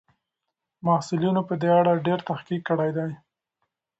[0.85, 3.11] محصلینو په دې اړه ډېر تحقیق کړی دی.